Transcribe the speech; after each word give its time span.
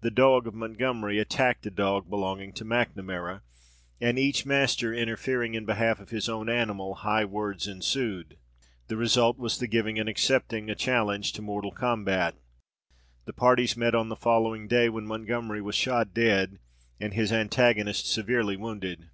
The 0.00 0.12
dog 0.12 0.46
of 0.46 0.54
Montgomery 0.54 1.18
attacked 1.18 1.66
a 1.66 1.72
dog 1.72 2.08
belonging 2.08 2.52
to 2.52 2.64
Macnamara, 2.64 3.42
and 4.00 4.16
each 4.16 4.46
master 4.46 4.94
interfering 4.94 5.54
in 5.54 5.64
behalf 5.64 5.98
of 5.98 6.10
his 6.10 6.28
own 6.28 6.48
animal, 6.48 6.94
high 6.94 7.24
words 7.24 7.66
ensued. 7.66 8.36
The 8.86 8.96
result 8.96 9.38
was 9.38 9.58
the 9.58 9.66
giving 9.66 9.98
and 9.98 10.08
accepting 10.08 10.70
a 10.70 10.76
challenge 10.76 11.32
to 11.32 11.42
mortal 11.42 11.72
combat. 11.72 12.36
The 13.24 13.32
parties 13.32 13.76
met 13.76 13.96
on 13.96 14.08
the 14.08 14.14
following 14.14 14.68
day, 14.68 14.88
when 14.88 15.04
Montgomery 15.04 15.60
was 15.60 15.74
shot 15.74 16.14
dead, 16.14 16.60
and 17.00 17.14
his 17.14 17.32
antagonist 17.32 18.06
severely 18.08 18.56
wounded. 18.56 19.10